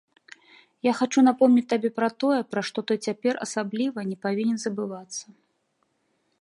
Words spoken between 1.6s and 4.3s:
табе пра тое, пра што ты цяпер асабліва не